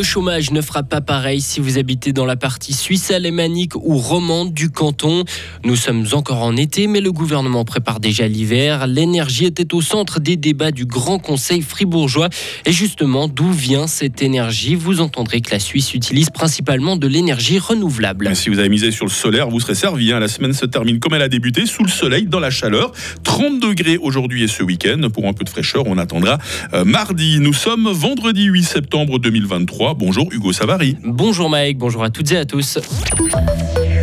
Le 0.00 0.04
chômage 0.04 0.50
ne 0.50 0.62
fera 0.62 0.82
pas 0.82 1.02
pareil 1.02 1.42
si 1.42 1.60
vous 1.60 1.76
habitez 1.76 2.14
dans 2.14 2.24
la 2.24 2.36
partie 2.36 2.72
suisse 2.72 3.10
alémanique 3.10 3.76
ou 3.76 3.98
romande 3.98 4.54
du 4.54 4.70
canton. 4.70 5.24
Nous 5.62 5.76
sommes 5.76 6.06
encore 6.12 6.42
en 6.42 6.56
été, 6.56 6.86
mais 6.86 7.02
le 7.02 7.12
gouvernement 7.12 7.66
prépare 7.66 8.00
déjà 8.00 8.26
l'hiver. 8.26 8.86
L'énergie 8.86 9.44
était 9.44 9.74
au 9.74 9.82
centre 9.82 10.18
des 10.18 10.38
débats 10.38 10.70
du 10.70 10.86
Grand 10.86 11.18
Conseil 11.18 11.60
fribourgeois. 11.60 12.30
Et 12.64 12.72
justement, 12.72 13.28
d'où 13.28 13.52
vient 13.52 13.86
cette 13.86 14.22
énergie? 14.22 14.74
Vous 14.74 15.02
entendrez 15.02 15.42
que 15.42 15.50
la 15.50 15.58
Suisse 15.58 15.92
utilise 15.92 16.30
principalement 16.30 16.96
de 16.96 17.06
l'énergie 17.06 17.58
renouvelable. 17.58 18.34
Si 18.34 18.48
vous 18.48 18.58
avez 18.58 18.70
misé 18.70 18.92
sur 18.92 19.04
le 19.04 19.10
solaire, 19.10 19.50
vous 19.50 19.60
serez 19.60 19.74
servi. 19.74 20.14
Hein. 20.14 20.20
La 20.20 20.28
semaine 20.28 20.54
se 20.54 20.64
termine 20.64 20.98
comme 20.98 21.12
elle 21.12 21.20
a 21.20 21.28
débuté, 21.28 21.66
sous 21.66 21.82
le 21.82 21.90
soleil, 21.90 22.24
dans 22.24 22.40
la 22.40 22.50
chaleur. 22.50 22.92
30 23.24 23.60
degrés 23.60 23.98
aujourd'hui 23.98 24.44
et 24.44 24.48
ce 24.48 24.62
week-end. 24.62 25.10
Pour 25.12 25.26
un 25.26 25.34
peu 25.34 25.44
de 25.44 25.50
fraîcheur, 25.50 25.82
on 25.84 25.98
attendra 25.98 26.38
euh, 26.72 26.86
mardi. 26.86 27.38
Nous 27.38 27.52
sommes 27.52 27.90
vendredi 27.90 28.44
8 28.44 28.62
septembre 28.62 29.18
2023. 29.18 29.89
Bonjour 29.94 30.28
Hugo 30.32 30.52
Savary. 30.52 30.96
Bonjour 31.04 31.50
Mike, 31.50 31.78
bonjour 31.78 32.02
à 32.04 32.10
toutes 32.10 32.32
et 32.32 32.36
à 32.36 32.44
tous. 32.44 32.78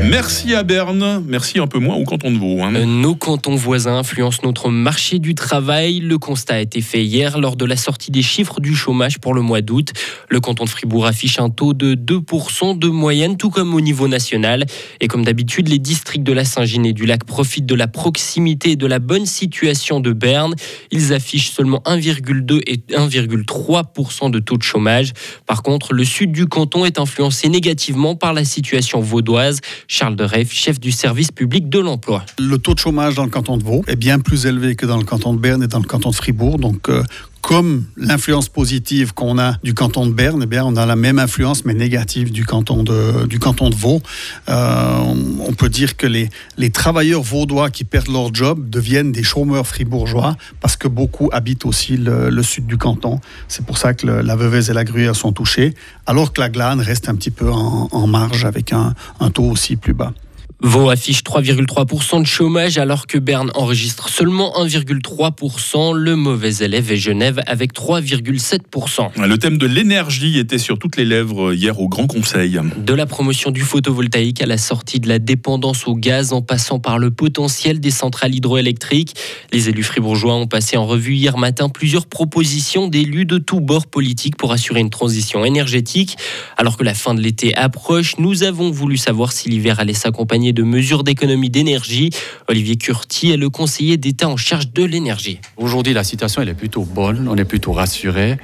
Merci 0.03 0.53
à 0.53 0.63
Berne, 0.63 1.23
merci 1.27 1.59
un 1.59 1.67
peu 1.67 1.79
moins 1.79 1.95
au 1.95 2.03
canton 2.03 2.31
de 2.31 2.37
Vaud. 2.37 2.61
Hein. 2.61 2.75
Euh, 2.75 2.85
nos 2.85 3.15
cantons 3.15 3.55
voisins 3.55 3.97
influencent 3.97 4.41
notre 4.43 4.69
marché 4.69 5.19
du 5.19 5.33
travail. 5.33 5.99
Le 5.99 6.17
constat 6.17 6.55
a 6.55 6.59
été 6.59 6.81
fait 6.81 7.03
hier 7.03 7.39
lors 7.39 7.55
de 7.55 7.65
la 7.65 7.75
sortie 7.75 8.11
des 8.11 8.21
chiffres 8.21 8.61
du 8.61 8.75
chômage 8.75 9.19
pour 9.19 9.33
le 9.33 9.41
mois 9.41 9.61
d'août. 9.61 9.93
Le 10.29 10.39
canton 10.39 10.65
de 10.65 10.69
Fribourg 10.69 11.07
affiche 11.07 11.39
un 11.39 11.49
taux 11.49 11.73
de 11.73 11.95
2% 11.95 12.77
de 12.77 12.87
moyenne, 12.87 13.37
tout 13.37 13.49
comme 13.49 13.73
au 13.73 13.81
niveau 13.81 14.07
national. 14.07 14.65
Et 15.01 15.07
comme 15.07 15.25
d'habitude, 15.25 15.67
les 15.67 15.79
districts 15.79 16.23
de 16.23 16.33
la 16.33 16.45
Saint-Gine 16.45 16.85
et 16.85 16.93
du 16.93 17.05
Lac 17.05 17.23
profitent 17.23 17.65
de 17.65 17.75
la 17.75 17.87
proximité 17.87 18.71
et 18.71 18.75
de 18.75 18.87
la 18.87 18.99
bonne 18.99 19.25
situation 19.25 19.99
de 19.99 20.13
Berne. 20.13 20.53
Ils 20.91 21.11
affichent 21.11 21.51
seulement 21.51 21.81
1,2 21.85 22.61
et 22.67 22.77
1,3% 22.93 24.29
de 24.29 24.39
taux 24.39 24.57
de 24.57 24.63
chômage. 24.63 25.13
Par 25.47 25.63
contre, 25.63 25.93
le 25.93 26.05
sud 26.05 26.31
du 26.31 26.45
canton 26.45 26.85
est 26.85 26.99
influencé 26.99 27.49
négativement 27.49 28.15
par 28.15 28.33
la 28.33 28.45
situation 28.45 29.01
vaudoise. 29.01 29.59
Charles 29.87 30.15
de 30.15 30.23
Reif, 30.23 30.51
chef 30.51 30.79
du 30.79 30.91
service 30.91 31.31
public 31.31 31.69
de 31.69 31.79
l'emploi. 31.79 32.25
Le 32.39 32.57
taux 32.57 32.73
de 32.73 32.79
chômage 32.79 33.15
dans 33.15 33.23
le 33.23 33.29
canton 33.29 33.57
de 33.57 33.63
Vaud 33.63 33.83
est 33.87 33.95
bien 33.95 34.19
plus 34.19 34.45
élevé 34.45 34.75
que 34.75 34.85
dans 34.85 34.97
le 34.97 35.05
canton 35.05 35.33
de 35.33 35.39
Berne 35.39 35.63
et 35.63 35.67
dans 35.67 35.79
le 35.79 35.85
canton 35.85 36.09
de 36.09 36.15
Fribourg. 36.15 36.57
Donc, 36.57 36.89
euh, 36.89 37.03
comme 37.47 37.85
l'influence 37.95 38.49
positive 38.49 39.13
qu'on 39.13 39.39
a 39.39 39.55
du 39.63 39.73
canton 39.73 40.05
de 40.05 40.11
Berne, 40.11 40.41
eh 40.43 40.45
bien, 40.45 40.65
on 40.65 40.75
a 40.75 40.85
la 40.85 40.97
même 40.97 41.17
influence 41.17 41.63
mais 41.63 41.73
négative 41.73 42.29
du 42.29 42.43
canton 42.43 42.83
de, 42.83 43.25
du 43.25 43.39
canton 43.39 43.69
de 43.69 43.75
Vaud. 43.75 44.01
Euh, 44.49 44.99
on 45.47 45.53
peut 45.53 45.69
dire 45.69 45.95
que 45.95 46.07
les, 46.07 46.29
les 46.57 46.71
travailleurs 46.71 47.21
vaudois 47.21 47.69
qui 47.69 47.85
perdent 47.85 48.11
leur 48.11 48.35
job 48.35 48.69
deviennent 48.69 49.13
des 49.13 49.23
chômeurs 49.23 49.65
fribourgeois 49.65 50.35
parce 50.59 50.75
que 50.75 50.89
beaucoup 50.89 51.29
habitent 51.31 51.65
aussi 51.65 51.95
le, 51.95 52.43
sud 52.43 52.67
du 52.67 52.77
canton. 52.77 53.21
C'est 53.47 53.65
pour 53.65 53.77
ça 53.77 53.93
que 53.93 54.05
la 54.05 54.35
Veuvez 54.35 54.69
et 54.69 54.73
la 54.73 54.83
Gruyère 54.83 55.15
sont 55.15 55.31
touchés, 55.31 55.73
alors 56.05 56.33
que 56.33 56.41
la 56.41 56.49
Glane 56.49 56.81
reste 56.81 57.07
un 57.07 57.15
petit 57.15 57.31
peu 57.31 57.49
en, 57.49 58.07
marge 58.07 58.43
avec 58.43 58.73
un 58.73 58.93
taux 59.33 59.49
aussi 59.49 59.77
plus 59.77 59.93
bas. 59.93 60.11
Vaud 60.59 60.89
affiche 60.89 61.21
3,3% 61.21 62.21
de 62.21 62.25
chômage 62.25 62.79
alors 62.79 63.05
que 63.05 63.19
Berne 63.19 63.51
enregistre 63.53 64.09
seulement 64.09 64.53
1,3%. 64.57 65.95
Le 65.95 66.15
mauvais 66.15 66.55
élève 66.55 66.91
est 66.91 66.97
Genève 66.97 67.43
avec 67.45 67.75
3,7%. 67.75 69.23
Le 69.23 69.37
thème 69.37 69.59
de 69.59 69.67
l'énergie 69.67 70.39
était 70.39 70.57
sur 70.57 70.79
toutes 70.79 70.97
les 70.97 71.05
lèvres 71.05 71.53
hier 71.53 71.79
au 71.79 71.87
Grand 71.87 72.07
Conseil. 72.07 72.59
De 72.75 72.93
la 72.95 73.05
promotion 73.05 73.51
du 73.51 73.61
photovoltaïque 73.61 74.41
à 74.41 74.47
la 74.47 74.57
sortie 74.57 74.99
de 74.99 75.07
la 75.07 75.19
dépendance 75.19 75.87
au 75.87 75.93
gaz 75.93 76.33
en 76.33 76.41
passant 76.41 76.79
par 76.79 76.97
le 76.97 77.11
potentiel 77.11 77.79
des 77.79 77.91
centrales 77.91 78.33
hydroélectriques, 78.33 79.13
les 79.53 79.69
élus 79.69 79.83
fribourgeois 79.83 80.33
ont 80.33 80.47
passé 80.47 80.75
en 80.75 80.87
revue 80.87 81.13
hier 81.13 81.37
matin 81.37 81.69
plusieurs 81.69 82.07
propositions 82.07 82.87
d'élus 82.87 83.25
de 83.25 83.37
tous 83.37 83.59
bords 83.59 83.85
politiques 83.85 84.37
pour 84.37 84.51
assurer 84.53 84.79
une 84.79 84.89
transition 84.89 85.45
énergétique. 85.45 86.17
Alors 86.57 86.77
que 86.77 86.83
la 86.83 86.95
fin 86.95 87.13
de 87.13 87.21
l'été 87.21 87.55
approche, 87.55 88.17
nous 88.17 88.41
avons 88.41 88.71
voulu 88.71 88.97
savoir 88.97 89.33
si 89.33 89.49
l'hiver 89.49 89.79
allait 89.79 89.93
s'accompagner 89.93 90.46
de 90.53 90.63
mesures 90.63 91.03
d'économie 91.03 91.49
d'énergie. 91.49 92.09
Olivier 92.47 92.75
Curti 92.75 93.31
est 93.31 93.37
le 93.37 93.49
conseiller 93.49 93.97
d'État 93.97 94.27
en 94.27 94.37
charge 94.37 94.71
de 94.71 94.83
l'énergie. 94.83 95.39
Aujourd'hui, 95.57 95.93
la 95.93 96.03
situation 96.03 96.41
elle 96.41 96.49
est 96.49 96.53
plutôt 96.53 96.83
bonne, 96.83 97.27
on 97.29 97.35
est 97.35 97.45
plutôt 97.45 97.71
rassuré, 97.71 98.37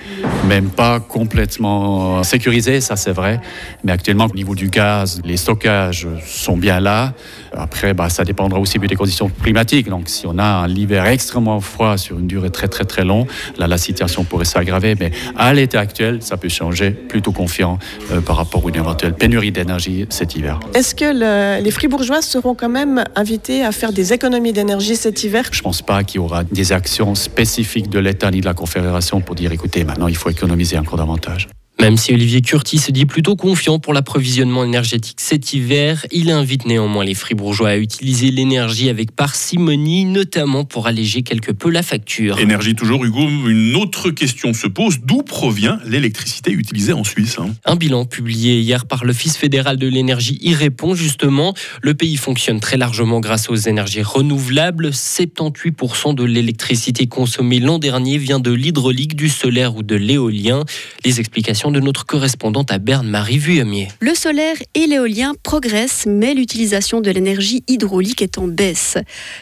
même 0.47 0.69
pas 0.69 0.99
complètement 0.99 2.23
sécurisé, 2.23 2.81
ça 2.81 2.95
c'est 2.95 3.13
vrai. 3.13 3.39
Mais 3.83 3.91
actuellement, 3.91 4.27
au 4.31 4.35
niveau 4.35 4.55
du 4.55 4.69
gaz, 4.69 5.21
les 5.23 5.37
stockages 5.37 6.07
sont 6.25 6.57
bien 6.57 6.79
là. 6.79 7.13
Après, 7.55 7.93
bah, 7.93 8.09
ça 8.09 8.23
dépendra 8.23 8.59
aussi 8.59 8.79
des 8.79 8.95
conditions 8.95 9.29
climatiques. 9.41 9.89
Donc, 9.89 10.09
si 10.09 10.25
on 10.25 10.37
a 10.37 10.43
un 10.43 10.69
hiver 10.69 11.05
extrêmement 11.05 11.59
froid 11.59 11.97
sur 11.97 12.19
une 12.19 12.27
durée 12.27 12.49
très 12.49 12.67
très 12.67 12.83
très 12.85 13.03
longue, 13.03 13.27
là, 13.57 13.67
la 13.67 13.77
situation 13.77 14.23
pourrait 14.23 14.45
s'aggraver. 14.45 14.95
Mais 14.99 15.11
à 15.37 15.53
l'état 15.53 15.79
actuel, 15.79 16.19
ça 16.21 16.37
peut 16.37 16.49
changer. 16.49 16.91
Plutôt 16.91 17.31
confiant 17.31 17.79
euh, 18.11 18.21
par 18.21 18.37
rapport 18.37 18.65
à 18.65 18.69
une 18.69 18.75
éventuelle 18.75 19.13
pénurie 19.13 19.51
d'énergie 19.51 20.05
cet 20.09 20.35
hiver. 20.35 20.59
Est-ce 20.73 20.95
que 20.95 21.61
les 21.61 21.71
fribourgeois 21.93 22.23
seront 22.23 22.55
quand 22.55 22.69
même 22.69 23.03
invités 23.15 23.63
à 23.63 23.71
faire 23.71 23.93
des 23.93 24.13
économies 24.13 24.51
d'énergie 24.51 24.95
cet 24.95 25.23
hiver 25.23 25.43
Je 25.51 25.59
ne 25.59 25.63
pense 25.63 25.83
pas 25.83 26.03
qu'il 26.03 26.21
y 26.21 26.23
aura 26.23 26.43
des 26.43 26.71
actions 26.71 27.13
spécifiques 27.13 27.87
de 27.87 27.99
l'État 27.99 28.31
ni 28.31 28.41
de 28.41 28.45
la 28.45 28.55
Confédération 28.55 29.21
pour 29.21 29.35
dire 29.35 29.51
écoutez, 29.51 29.83
maintenant 29.83 30.07
il 30.07 30.15
faut 30.15 30.31
économiser 30.31 30.75
encore 30.79 30.97
davantage. 30.97 31.49
Même 31.81 31.97
si 31.97 32.13
Olivier 32.13 32.41
Curti 32.41 32.77
se 32.77 32.91
dit 32.91 33.05
plutôt 33.05 33.35
confiant 33.35 33.77
pour 33.77 33.93
l'approvisionnement 33.93 34.63
énergétique 34.63 35.19
cet 35.19 35.53
hiver, 35.53 36.05
il 36.11 36.31
invite 36.31 36.65
néanmoins 36.65 37.03
les 37.03 37.15
fribourgeois 37.15 37.69
à 37.69 37.77
utiliser 37.77 38.31
l'énergie 38.31 38.89
avec 38.89 39.11
parcimonie, 39.11 40.05
notamment 40.05 40.63
pour 40.63 40.87
alléger 40.87 41.23
quelque 41.23 41.51
peu 41.51 41.69
la 41.69 41.83
facture. 41.83 42.39
Énergie 42.39 42.75
toujours, 42.75 43.03
Hugo, 43.03 43.27
une 43.27 43.75
autre 43.75 44.11
question 44.11 44.53
se 44.53 44.67
pose. 44.67 44.99
D'où 45.03 45.23
provient 45.23 45.79
l'électricité 45.85 46.51
utilisée 46.51 46.93
en 46.93 47.03
Suisse 47.03 47.37
hein? 47.39 47.53
Un 47.65 47.75
bilan 47.75 48.05
publié 48.05 48.59
hier 48.59 48.85
par 48.85 49.03
l'Office 49.03 49.35
fédéral 49.35 49.77
de 49.77 49.87
l'énergie 49.87 50.37
y 50.41 50.53
répond 50.53 50.95
justement. 50.95 51.53
Le 51.81 51.95
pays 51.95 52.17
fonctionne 52.17 52.59
très 52.59 52.77
largement 52.77 53.19
grâce 53.19 53.49
aux 53.49 53.55
énergies 53.55 54.03
renouvelables. 54.03 54.89
78% 54.89 56.15
de 56.15 56.23
l'électricité 56.23 57.07
consommée 57.07 57.59
l'an 57.59 57.79
dernier 57.79 58.17
vient 58.19 58.39
de 58.39 58.51
l'hydraulique, 58.51 59.15
du 59.15 59.27
solaire 59.27 59.75
ou 59.75 59.83
de 59.83 59.95
l'éolien. 59.95 60.63
Les 61.03 61.19
explications 61.19 61.62
de 61.71 61.79
notre 61.79 62.05
correspondante 62.05 62.71
à 62.71 62.77
Berne, 62.77 63.07
Marie 63.07 63.37
Vuillemier. 63.37 63.87
Le 64.01 64.13
solaire 64.15 64.57
et 64.73 64.85
l'éolien 64.85 65.33
progressent, 65.43 66.05
mais 66.05 66.33
l'utilisation 66.33 66.99
de 66.99 67.09
l'énergie 67.09 67.63
hydraulique 67.67 68.21
est 68.21 68.37
en 68.37 68.47
baisse. 68.47 68.97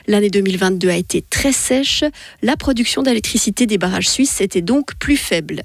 L'année 0.08 0.30
2022 0.30 0.90
a 0.90 0.96
été 0.96 1.24
très 1.28 1.52
sèche. 1.52 2.04
La 2.42 2.58
production 2.58 3.02
d'électricité 3.02 3.66
des 3.66 3.78
barrages 3.78 4.10
suisses 4.10 4.40
était 4.42 4.62
donc 4.62 4.96
plus 4.96 5.18
faible. 5.18 5.64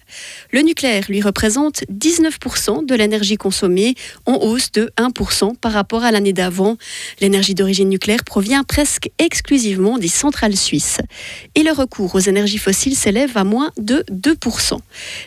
Le 0.51 0.63
nucléaire, 0.63 1.05
lui, 1.09 1.21
représente 1.21 1.83
19% 1.93 2.87
de 2.87 2.95
l'énergie 2.95 3.37
consommée, 3.37 3.95
en 4.25 4.37
hausse 4.37 4.73
de 4.73 4.91
1% 4.97 5.57
par 5.57 5.73
rapport 5.73 6.05
à 6.05 6.11
l'année 6.11 6.33
d'avant. 6.33 6.77
L'énergie 7.21 7.55
d'origine 7.55 7.91
nucléaire 7.91 8.25
provient 8.25 8.65
presque 8.65 9.11
exclusivement 9.19 9.99
des 9.99 10.09
centrales 10.09 10.57
suisses. 10.57 11.01
Et 11.55 11.63
le 11.63 11.73
recours 11.73 12.15
aux 12.15 12.21
énergies 12.21 12.59
fossiles 12.59 12.97
s'élève 12.97 13.37
à 13.37 13.45
moins 13.45 13.71
de 13.79 14.05
2%. 14.11 14.79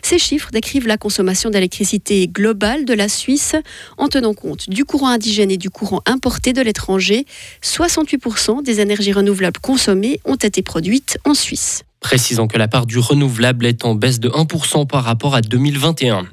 Ces 0.01 0.18
chiffres 0.18 0.50
décrivent 0.51 0.88
la 0.88 0.97
consommation 0.97 1.19
d'électricité 1.52 2.28
globale 2.28 2.85
de 2.85 2.94
la 2.94 3.09
Suisse 3.09 3.56
en 3.97 4.07
tenant 4.07 4.34
compte 4.34 4.69
du 4.69 4.85
courant 4.85 5.09
indigène 5.09 5.52
et 5.52 5.57
du 5.57 5.69
courant 5.69 6.02
importé 6.06 6.53
de 6.53 6.62
l'étranger. 6.62 7.25
68% 7.62 8.63
des 8.63 8.80
énergies 8.80 9.12
renouvelables 9.12 9.59
consommées 9.59 10.19
ont 10.25 10.35
été 10.35 10.62
produites 10.62 11.18
en 11.25 11.34
Suisse. 11.34 11.84
Précisons 12.00 12.47
que 12.47 12.57
la 12.57 12.69
part 12.69 12.85
du 12.85 12.97
renouvelable 12.97 13.66
est 13.66 13.84
en 13.84 13.94
baisse 13.94 14.19
de 14.19 14.30
1% 14.30 14.88
par 14.88 15.03
rapport 15.03 15.35
à 15.35 15.41
2021. 15.41 16.24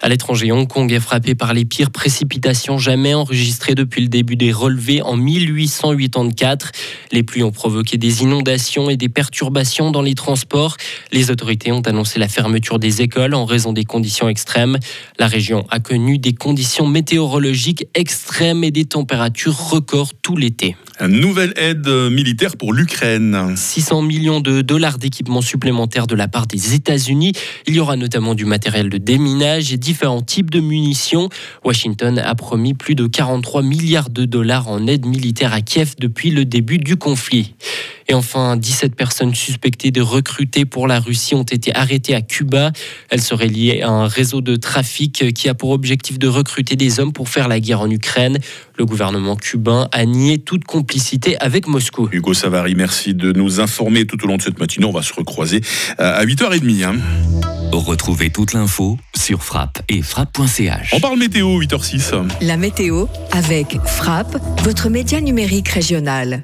À 0.00 0.08
l'étranger, 0.08 0.52
Hong 0.52 0.68
Kong 0.68 0.92
est 0.92 1.00
frappé 1.00 1.34
par 1.34 1.54
les 1.54 1.64
pires 1.64 1.90
précipitations 1.90 2.78
jamais 2.78 3.14
enregistrées 3.14 3.74
depuis 3.74 4.02
le 4.02 4.08
début 4.08 4.36
des 4.36 4.52
relevés 4.52 5.02
en 5.02 5.16
1884. 5.16 6.72
Les 7.12 7.22
pluies 7.22 7.42
ont 7.42 7.50
provoqué 7.50 7.96
des 7.96 8.22
inondations 8.22 8.90
et 8.90 8.96
des 8.96 9.08
perturbations 9.08 9.90
dans 9.90 10.02
les 10.02 10.14
transports. 10.14 10.76
Les 11.12 11.30
autorités 11.30 11.72
ont 11.72 11.80
annoncé 11.80 12.18
la 12.18 12.28
fermeture 12.28 12.78
des 12.78 13.02
écoles 13.02 13.34
en 13.34 13.44
raison 13.44 13.72
des 13.72 13.84
conditions 13.84 14.28
extrêmes. 14.28 14.78
La 15.18 15.26
région 15.26 15.66
a 15.70 15.80
connu 15.80 16.18
des 16.18 16.34
conditions 16.34 16.86
météorologiques 16.86 17.86
extrêmes 17.94 18.64
et 18.64 18.70
des 18.70 18.84
températures 18.84 19.56
records 19.56 20.12
tout 20.20 20.36
l'été. 20.36 20.76
Une 21.00 21.20
nouvelle 21.20 21.52
aide 21.56 21.88
militaire 22.10 22.56
pour 22.56 22.72
l'Ukraine. 22.72 23.54
600 23.54 24.02
millions 24.02 24.40
de 24.40 24.62
dollars 24.62 24.98
d'équipements 24.98 25.42
supplémentaires 25.42 26.06
de 26.06 26.14
la 26.14 26.26
part 26.26 26.46
des 26.46 26.74
États-Unis. 26.74 27.32
Il 27.66 27.74
y 27.74 27.80
aura 27.80 27.96
notamment 27.96 28.34
du 28.34 28.46
matériel 28.46 28.88
de 28.88 28.96
déminage 28.96 29.72
et 29.72 29.76
différents 29.86 30.20
types 30.20 30.50
de 30.50 30.58
munitions. 30.58 31.28
Washington 31.64 32.18
a 32.18 32.34
promis 32.34 32.74
plus 32.74 32.96
de 32.96 33.06
43 33.06 33.62
milliards 33.62 34.10
de 34.10 34.24
dollars 34.24 34.66
en 34.66 34.88
aide 34.88 35.06
militaire 35.06 35.52
à 35.52 35.60
Kiev 35.60 35.94
depuis 36.00 36.32
le 36.32 36.44
début 36.44 36.78
du 36.78 36.96
conflit. 36.96 37.54
Et 38.08 38.14
enfin, 38.14 38.56
17 38.56 38.96
personnes 38.96 39.32
suspectées 39.32 39.92
de 39.92 40.00
recruter 40.00 40.64
pour 40.64 40.88
la 40.88 40.98
Russie 40.98 41.36
ont 41.36 41.44
été 41.44 41.72
arrêtées 41.72 42.16
à 42.16 42.20
Cuba. 42.20 42.72
Elles 43.10 43.20
seraient 43.20 43.46
liées 43.46 43.82
à 43.82 43.90
un 43.90 44.08
réseau 44.08 44.40
de 44.40 44.56
trafic 44.56 45.32
qui 45.32 45.48
a 45.48 45.54
pour 45.54 45.70
objectif 45.70 46.18
de 46.18 46.26
recruter 46.26 46.74
des 46.74 46.98
hommes 46.98 47.12
pour 47.12 47.28
faire 47.28 47.46
la 47.46 47.60
guerre 47.60 47.80
en 47.80 47.90
Ukraine. 47.90 48.38
Le 48.76 48.86
gouvernement 48.86 49.36
cubain 49.36 49.88
a 49.92 50.04
nié 50.04 50.38
toute 50.38 50.64
complicité 50.64 51.38
avec 51.38 51.68
Moscou. 51.68 52.08
Hugo 52.10 52.34
Savary, 52.34 52.74
merci 52.74 53.14
de 53.14 53.30
nous 53.30 53.60
informer 53.60 54.04
tout 54.04 54.22
au 54.24 54.26
long 54.26 54.36
de 54.36 54.42
cette 54.42 54.58
matinée. 54.58 54.86
On 54.86 54.92
va 54.92 55.02
se 55.02 55.14
recroiser 55.14 55.60
à 55.98 56.24
8h30. 56.24 56.84
Hein. 56.84 57.55
Retrouvez 57.72 58.30
toute 58.30 58.52
l'info 58.52 58.96
sur 59.14 59.42
frappe 59.42 59.80
et 59.88 60.02
frappe.ch. 60.02 60.92
On 60.92 61.00
parle 61.00 61.18
météo, 61.18 61.60
8h06. 61.60 62.28
La 62.40 62.56
météo 62.56 63.06
avec 63.32 63.78
Frappe, 63.84 64.36
votre 64.62 64.88
média 64.88 65.20
numérique 65.20 65.68
régional. 65.68 66.42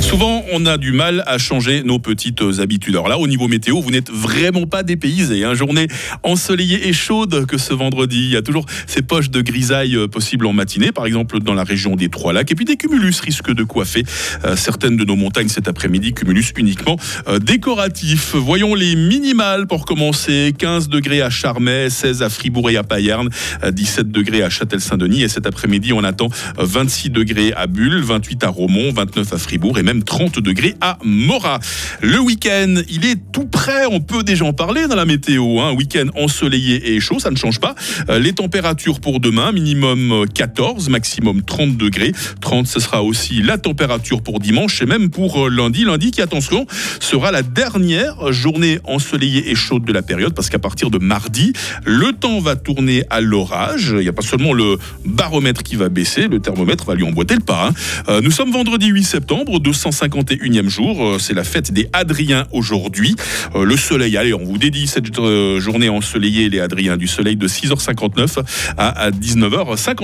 Souvent, 0.00 0.44
on 0.52 0.64
a 0.64 0.78
du 0.78 0.92
mal 0.92 1.22
à 1.26 1.38
changer 1.38 1.82
nos 1.82 1.98
petites 1.98 2.42
habitudes. 2.60 2.94
Alors 2.94 3.08
là, 3.08 3.18
au 3.18 3.26
niveau 3.26 3.48
météo, 3.48 3.80
vous 3.80 3.90
n'êtes 3.90 4.10
vraiment 4.10 4.66
pas 4.66 4.82
dépaysé. 4.82 5.44
Une 5.44 5.54
journée 5.54 5.88
ensoleillée 6.22 6.88
et 6.88 6.92
chaude 6.92 7.46
que 7.46 7.58
ce 7.58 7.74
vendredi. 7.74 8.16
Il 8.16 8.30
y 8.30 8.36
a 8.36 8.42
toujours 8.42 8.64
ces 8.86 9.02
poches 9.02 9.30
de 9.30 9.40
grisaille 9.40 9.96
euh, 9.96 10.08
possibles 10.08 10.46
en 10.46 10.52
matinée, 10.52 10.92
par 10.92 11.04
exemple 11.04 11.40
dans 11.40 11.52
la 11.52 11.64
région 11.64 11.96
des 11.96 12.08
Trois-Lacs. 12.08 12.50
Et 12.50 12.54
puis 12.54 12.64
des 12.64 12.76
cumulus 12.76 13.20
risquent 13.20 13.52
de 13.52 13.64
coiffer 13.64 14.04
euh, 14.44 14.56
certaines 14.56 14.96
de 14.96 15.04
nos 15.04 15.16
montagnes 15.16 15.48
cet 15.48 15.68
après-midi. 15.68 16.14
Cumulus 16.14 16.52
uniquement 16.56 16.96
euh, 17.26 17.38
décoratifs. 17.38 18.34
Voyons 18.34 18.74
les 18.74 18.94
minimales 18.96 19.66
pour 19.66 19.84
commencer. 19.84 20.54
15 20.56 20.88
degrés 20.88 21.22
à 21.22 21.30
Charmey, 21.30 21.90
16 21.90 22.22
à 22.22 22.30
Fribourg 22.30 22.70
et 22.70 22.76
à 22.76 22.82
Payerne, 22.82 23.28
17 23.68 24.10
degrés 24.10 24.42
à 24.42 24.48
Châtel-Saint-Denis. 24.48 25.22
Et 25.22 25.28
cet 25.28 25.46
après-midi, 25.46 25.92
on 25.92 26.04
attend 26.04 26.28
26 26.56 27.10
degrés 27.10 27.52
à 27.54 27.66
Bulle, 27.66 28.00
28 28.00 28.44
à 28.44 28.48
Romont, 28.48 28.92
29 28.92 29.32
à 29.32 29.38
Fribourg 29.38 29.78
et 29.78 29.82
même 29.88 30.04
30 30.04 30.40
degrés 30.40 30.74
à 30.82 30.98
Mora. 31.02 31.60
Le 32.02 32.20
week-end, 32.20 32.74
il 32.90 33.06
est 33.06 33.16
tout 33.32 33.46
prêt, 33.46 33.86
on 33.90 34.00
peut 34.00 34.22
déjà 34.22 34.44
en 34.44 34.52
parler 34.52 34.86
dans 34.86 34.96
la 34.96 35.06
météo. 35.06 35.60
Un 35.60 35.70
hein. 35.70 35.72
week-end 35.72 36.08
ensoleillé 36.14 36.92
et 36.92 37.00
chaud, 37.00 37.18
ça 37.18 37.30
ne 37.30 37.36
change 37.36 37.58
pas. 37.58 37.74
Euh, 38.10 38.18
les 38.18 38.34
températures 38.34 39.00
pour 39.00 39.18
demain, 39.18 39.50
minimum 39.50 40.26
14, 40.34 40.90
maximum 40.90 41.42
30 41.42 41.78
degrés. 41.78 42.12
30, 42.42 42.66
ce 42.66 42.80
sera 42.80 43.02
aussi 43.02 43.40
la 43.40 43.56
température 43.56 44.20
pour 44.20 44.40
dimanche 44.40 44.82
et 44.82 44.86
même 44.86 45.08
pour 45.08 45.46
euh, 45.46 45.48
lundi. 45.48 45.86
Lundi 45.86 46.10
qui, 46.10 46.20
attention, 46.20 46.66
sera 47.00 47.30
la 47.30 47.42
dernière 47.42 48.30
journée 48.30 48.80
ensoleillée 48.84 49.50
et 49.50 49.54
chaude 49.54 49.86
de 49.86 49.92
la 49.94 50.02
période 50.02 50.34
parce 50.34 50.50
qu'à 50.50 50.58
partir 50.58 50.90
de 50.90 50.98
mardi, 50.98 51.54
le 51.86 52.12
temps 52.12 52.40
va 52.40 52.56
tourner 52.56 53.04
à 53.08 53.22
l'orage. 53.22 53.94
Il 53.96 54.02
n'y 54.02 54.08
a 54.08 54.12
pas 54.12 54.20
seulement 54.20 54.52
le 54.52 54.76
baromètre 55.06 55.62
qui 55.62 55.76
va 55.76 55.88
baisser, 55.88 56.28
le 56.28 56.40
thermomètre 56.40 56.84
va 56.84 56.94
lui 56.94 57.04
emboîter 57.04 57.36
le 57.36 57.40
pas. 57.40 57.68
Hein. 57.68 57.72
Euh, 58.10 58.20
nous 58.20 58.30
sommes 58.30 58.52
vendredi 58.52 58.88
8 58.88 59.04
septembre, 59.04 59.58
251e 59.78 60.68
jour. 60.68 61.04
Euh, 61.04 61.18
c'est 61.18 61.34
la 61.34 61.44
fête 61.44 61.72
des 61.72 61.88
Adriens 61.92 62.46
aujourd'hui. 62.52 63.14
Euh, 63.54 63.64
le 63.64 63.76
soleil, 63.76 64.16
allez, 64.16 64.34
on 64.34 64.44
vous 64.44 64.58
dédie 64.58 64.86
cette 64.86 65.14
journée 65.58 65.88
ensoleillée, 65.88 66.48
les 66.48 66.60
Adriens, 66.60 66.96
du 66.96 67.06
soleil 67.06 67.36
de 67.36 67.46
6h59 67.46 68.38
à 68.76 69.10
19h50. 69.10 69.96